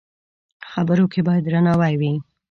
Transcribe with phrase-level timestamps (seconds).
[0.71, 2.13] خبرو کې باید درناوی وي